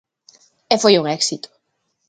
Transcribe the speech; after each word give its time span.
E 0.73 0.75
foi 0.83 0.93
un 0.97 1.05
éxito. 1.17 1.49